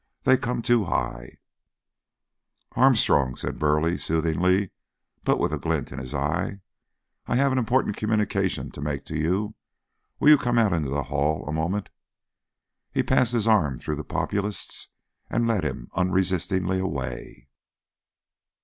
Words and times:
They 0.23 0.35
come 0.35 0.63
too 0.63 0.85
high" 0.85 1.37
"Armstrong," 2.71 3.35
said 3.35 3.59
Burleigh 3.59 3.99
soothingly, 3.99 4.71
but 5.23 5.37
with 5.37 5.53
a 5.53 5.59
glint 5.59 5.91
in 5.91 5.99
his 5.99 6.15
eye, 6.15 6.61
"I 7.27 7.35
have 7.35 7.51
an 7.51 7.59
important 7.59 7.97
communication 7.97 8.71
to 8.71 8.81
make 8.81 9.05
to 9.05 9.15
you. 9.15 9.53
Will 10.19 10.29
you 10.29 10.39
come 10.39 10.57
out 10.57 10.73
into 10.73 10.89
the 10.89 11.03
hall 11.03 11.45
a 11.47 11.51
moment?" 11.53 11.89
He 12.91 13.03
passed 13.03 13.33
his 13.33 13.45
arm 13.47 13.77
through 13.77 13.97
the 13.97 14.03
Populist's, 14.03 14.87
and 15.29 15.45
led 15.47 15.63
him 15.63 15.87
unresistingly 15.93 16.79
away. 16.79 17.47